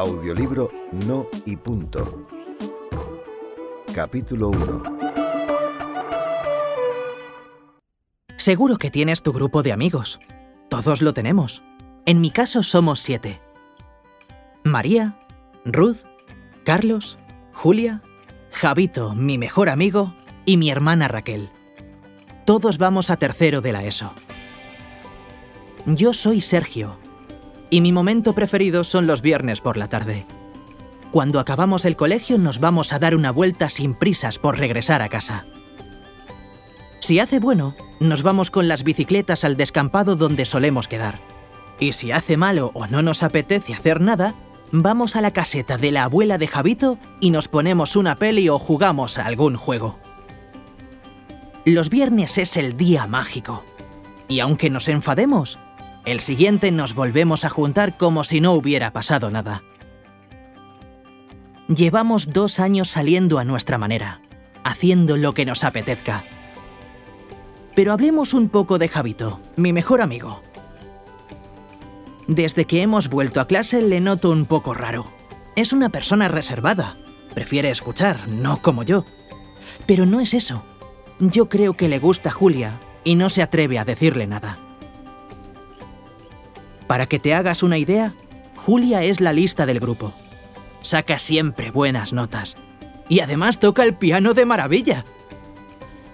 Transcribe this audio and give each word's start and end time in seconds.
Audiolibro 0.00 0.70
No 1.06 1.28
y 1.44 1.56
Punto. 1.56 2.26
Capítulo 3.94 4.48
1. 4.48 4.82
Seguro 8.38 8.78
que 8.78 8.90
tienes 8.90 9.22
tu 9.22 9.34
grupo 9.34 9.62
de 9.62 9.72
amigos. 9.72 10.18
Todos 10.70 11.02
lo 11.02 11.12
tenemos. 11.12 11.62
En 12.06 12.22
mi 12.22 12.30
caso 12.30 12.62
somos 12.62 13.00
siete. 13.00 13.42
María, 14.64 15.20
Ruth, 15.66 15.98
Carlos, 16.64 17.18
Julia, 17.52 18.00
Javito, 18.52 19.14
mi 19.14 19.36
mejor 19.36 19.68
amigo, 19.68 20.14
y 20.46 20.56
mi 20.56 20.70
hermana 20.70 21.08
Raquel. 21.08 21.50
Todos 22.46 22.78
vamos 22.78 23.10
a 23.10 23.18
tercero 23.18 23.60
de 23.60 23.72
la 23.72 23.84
ESO. 23.84 24.14
Yo 25.84 26.14
soy 26.14 26.40
Sergio, 26.40 26.96
y 27.70 27.80
mi 27.80 27.92
momento 27.92 28.34
preferido 28.34 28.84
son 28.84 29.06
los 29.06 29.22
viernes 29.22 29.60
por 29.60 29.76
la 29.76 29.88
tarde. 29.88 30.26
Cuando 31.10 31.40
acabamos 31.40 31.84
el 31.84 31.96
colegio 31.96 32.38
nos 32.38 32.60
vamos 32.60 32.92
a 32.92 32.98
dar 32.98 33.14
una 33.14 33.30
vuelta 33.30 33.68
sin 33.68 33.94
prisas 33.94 34.38
por 34.38 34.58
regresar 34.58 35.02
a 35.02 35.08
casa. 35.08 35.46
Si 37.00 37.18
hace 37.18 37.40
bueno, 37.40 37.74
nos 37.98 38.22
vamos 38.22 38.50
con 38.50 38.68
las 38.68 38.84
bicicletas 38.84 39.44
al 39.44 39.56
descampado 39.56 40.16
donde 40.16 40.44
solemos 40.44 40.86
quedar. 40.86 41.18
Y 41.80 41.94
si 41.94 42.12
hace 42.12 42.36
malo 42.36 42.70
o 42.74 42.86
no 42.86 43.02
nos 43.02 43.22
apetece 43.22 43.72
hacer 43.72 44.00
nada, 44.00 44.34
vamos 44.70 45.16
a 45.16 45.20
la 45.20 45.32
caseta 45.32 45.78
de 45.78 45.92
la 45.92 46.04
abuela 46.04 46.38
de 46.38 46.46
Javito 46.46 46.98
y 47.18 47.30
nos 47.30 47.48
ponemos 47.48 47.96
una 47.96 48.16
peli 48.16 48.48
o 48.48 48.58
jugamos 48.58 49.18
a 49.18 49.26
algún 49.26 49.56
juego. 49.56 49.98
Los 51.64 51.90
viernes 51.90 52.38
es 52.38 52.56
el 52.56 52.76
día 52.76 53.06
mágico. 53.06 53.64
Y 54.28 54.40
aunque 54.40 54.70
nos 54.70 54.88
enfademos, 54.88 55.58
el 56.04 56.20
siguiente 56.20 56.70
nos 56.72 56.94
volvemos 56.94 57.44
a 57.44 57.50
juntar 57.50 57.96
como 57.96 58.24
si 58.24 58.40
no 58.40 58.52
hubiera 58.52 58.92
pasado 58.92 59.30
nada. 59.30 59.62
Llevamos 61.68 62.32
dos 62.32 62.58
años 62.58 62.88
saliendo 62.88 63.38
a 63.38 63.44
nuestra 63.44 63.78
manera, 63.78 64.20
haciendo 64.64 65.16
lo 65.16 65.34
que 65.34 65.44
nos 65.44 65.62
apetezca. 65.62 66.24
Pero 67.74 67.92
hablemos 67.92 68.34
un 68.34 68.48
poco 68.48 68.78
de 68.78 68.88
Javito, 68.88 69.40
mi 69.56 69.72
mejor 69.72 70.00
amigo. 70.00 70.42
Desde 72.26 72.64
que 72.64 72.82
hemos 72.82 73.08
vuelto 73.08 73.40
a 73.40 73.46
clase 73.46 73.82
le 73.82 74.00
noto 74.00 74.30
un 74.30 74.46
poco 74.46 74.74
raro. 74.74 75.06
Es 75.54 75.72
una 75.72 75.90
persona 75.90 76.28
reservada. 76.28 76.96
Prefiere 77.34 77.70
escuchar, 77.70 78.28
no 78.28 78.62
como 78.62 78.82
yo. 78.82 79.04
Pero 79.86 80.06
no 80.06 80.20
es 80.20 80.34
eso. 80.34 80.64
Yo 81.20 81.48
creo 81.48 81.74
que 81.74 81.88
le 81.88 81.98
gusta 81.98 82.30
Julia 82.30 82.80
y 83.04 83.14
no 83.14 83.28
se 83.28 83.42
atreve 83.42 83.78
a 83.78 83.84
decirle 83.84 84.26
nada. 84.26 84.58
Para 86.90 87.06
que 87.06 87.20
te 87.20 87.34
hagas 87.34 87.62
una 87.62 87.78
idea, 87.78 88.14
Julia 88.56 89.04
es 89.04 89.20
la 89.20 89.32
lista 89.32 89.64
del 89.64 89.78
grupo. 89.78 90.12
Saca 90.80 91.20
siempre 91.20 91.70
buenas 91.70 92.12
notas. 92.12 92.56
Y 93.08 93.20
además 93.20 93.60
toca 93.60 93.84
el 93.84 93.94
piano 93.94 94.34
de 94.34 94.44
maravilla. 94.44 95.04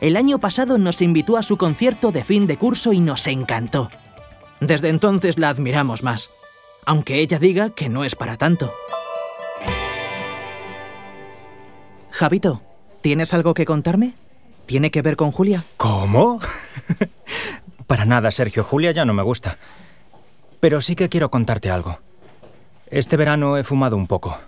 El 0.03 0.19
año 0.19 0.39
pasado 0.39 0.77
nos 0.77 1.01
invitó 1.01 1.39
a 1.39 1.43
su 1.43 1.57
concierto 1.57 2.13
de 2.13 2.25
fin 2.25 2.47
de 2.47 2.59
curso 2.59 2.93
y 2.93 3.01
nos 3.01 3.27
encantó. 3.27 3.91
Desde 4.61 4.91
entonces 4.91 5.39
la 5.39 5.49
admiramos 5.49 6.03
más, 6.03 6.29
aunque 6.85 7.21
ella 7.21 7.39
diga 7.39 7.71
que 7.71 7.89
no 7.89 8.05
es 8.05 8.15
para 8.15 8.37
tanto. 8.37 8.75
Javito, 12.11 12.61
¿tienes 13.01 13.33
algo 13.33 13.55
que 13.55 13.65
contarme? 13.65 14.13
¿Tiene 14.67 14.91
que 14.91 15.01
ver 15.01 15.17
con 15.17 15.33
Julia? 15.33 15.65
¿Cómo? 15.79 16.39
para 17.87 18.05
nada, 18.05 18.31
Sergio. 18.31 18.63
Julia 18.63 18.93
ya 18.93 19.07
no 19.07 19.15
me 19.15 19.23
gusta. 19.23 19.57
Pero 20.61 20.81
sí 20.81 20.97
que 20.97 21.09
quiero 21.09 21.31
contarte 21.31 21.71
algo. 21.71 21.99
Este 22.91 23.17
verano 23.17 23.57
he 23.57 23.65
fumado 23.65 23.97
un 23.97 24.07
poco. 24.07 24.39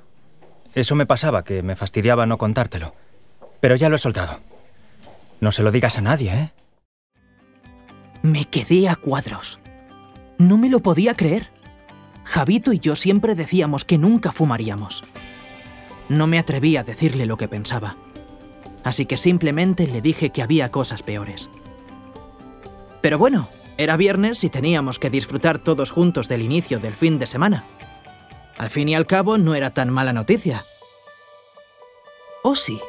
Eso 0.74 0.94
me 0.94 1.06
pasaba, 1.06 1.44
que 1.44 1.62
me 1.62 1.76
fastidiaba 1.76 2.26
no 2.26 2.38
contártelo. 2.38 2.94
Pero 3.60 3.76
ya 3.76 3.88
lo 3.88 3.96
he 3.96 3.98
soltado. 3.98 4.38
No 5.40 5.52
se 5.52 5.62
lo 5.62 5.70
digas 5.70 5.98
a 5.98 6.02
nadie, 6.02 6.32
¿eh? 6.32 6.52
Me 8.22 8.44
quedé 8.44 8.88
a 8.88 8.96
cuadros. 8.96 9.60
No 10.38 10.56
me 10.56 10.68
lo 10.68 10.80
podía 10.80 11.14
creer. 11.14 11.50
Javito 12.24 12.72
y 12.72 12.78
yo 12.78 12.94
siempre 12.94 13.34
decíamos 13.34 13.84
que 13.84 13.98
nunca 13.98 14.32
fumaríamos. 14.32 15.02
No 16.08 16.26
me 16.26 16.38
atreví 16.38 16.76
a 16.76 16.82
decirle 16.82 17.26
lo 17.26 17.36
que 17.36 17.48
pensaba. 17.48 17.96
Así 18.84 19.06
que 19.06 19.16
simplemente 19.16 19.86
le 19.86 20.00
dije 20.00 20.30
que 20.30 20.42
había 20.42 20.70
cosas 20.70 21.02
peores. 21.02 21.50
Pero 23.00 23.18
bueno, 23.18 23.48
era 23.78 23.96
viernes 23.96 24.42
y 24.44 24.50
teníamos 24.50 24.98
que 24.98 25.08
disfrutar 25.08 25.58
todos 25.58 25.92
juntos 25.92 26.28
del 26.28 26.42
inicio 26.42 26.80
del 26.80 26.94
fin 26.94 27.18
de 27.18 27.28
semana. 27.28 27.64
Al 28.58 28.70
fin 28.70 28.88
y 28.88 28.94
al 28.96 29.06
cabo 29.06 29.38
no 29.38 29.54
era 29.54 29.72
tan 29.72 29.90
mala 29.90 30.12
noticia. 30.12 30.64
¿O 32.42 32.56
sí? 32.56 32.80